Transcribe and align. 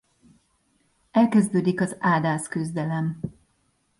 Elkezdődik 1.13 1.81
az 1.81 1.95
ádáz 1.99 2.47
küzdelem. 2.47 3.19